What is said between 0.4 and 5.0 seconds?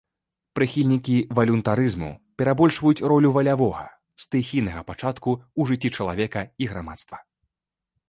Прыхільнікі валюнтарызму перабольшваюць ролю валявога, стыхійнага